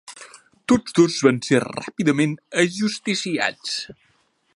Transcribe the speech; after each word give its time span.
Tots 0.71 0.95
dos 0.99 1.17
van 1.27 1.37
ser 1.47 1.59
ràpidament 1.65 2.33
ajusticiats. 2.65 3.77